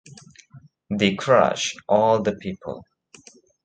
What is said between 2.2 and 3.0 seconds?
the people.